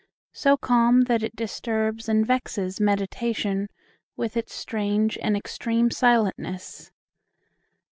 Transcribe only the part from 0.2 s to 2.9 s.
so calm, that it disturbs And vexes